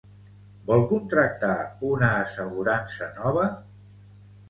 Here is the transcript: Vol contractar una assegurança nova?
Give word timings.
Vol 0.69 0.81
contractar 0.93 1.53
una 1.91 2.11
assegurança 2.25 3.15
nova? 3.23 3.49